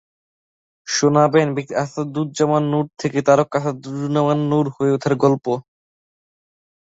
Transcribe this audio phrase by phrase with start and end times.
[0.87, 5.45] শোনাবেন ব্যক্তি আসাদুজ্জামান নূর থেকে তারকা আসাদুজ্জামান নূর হয়ে ওঠার গল্প।